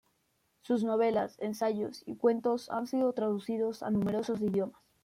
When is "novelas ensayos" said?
0.83-2.01